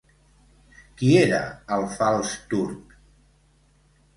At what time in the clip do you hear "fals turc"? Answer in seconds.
1.99-2.99